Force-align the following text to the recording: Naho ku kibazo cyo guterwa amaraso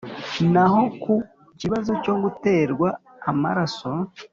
Naho 0.53 0.81
ku 1.01 1.13
kibazo 1.59 1.91
cyo 2.03 2.13
guterwa 2.23 2.89
amaraso 3.31 3.91